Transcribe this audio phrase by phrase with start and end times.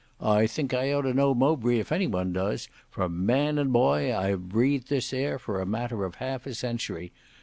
[0.19, 4.11] I think I ought to know Mowbray if any one does, for man and boy
[4.17, 7.11] I have breathed this air for a matter of half a century.